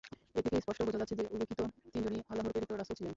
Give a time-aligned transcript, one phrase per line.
[0.35, 1.59] এ থেকে স্পষ্ট বোঝা যাচ্ছে যে, উল্লেখিত
[1.85, 3.09] তিনজনই আল্লাহর প্রেরিত রাসূল ছিলেন।